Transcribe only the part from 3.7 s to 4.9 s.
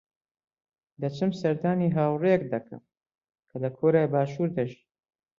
کۆریای باشوور دەژی.